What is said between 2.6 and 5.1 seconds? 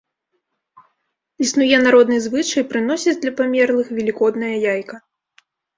прыносіць для памерлых велікоднае яйка.